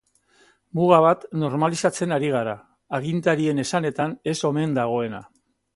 [0.79, 2.57] Muga bat normalizatzen ari gara,
[3.01, 5.27] agintarien esanetan ez omen dagoena.